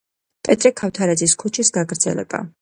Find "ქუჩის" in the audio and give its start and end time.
1.45-1.71